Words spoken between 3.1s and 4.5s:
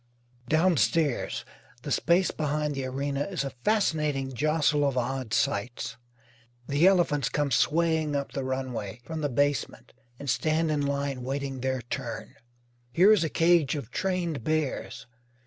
is a fascinating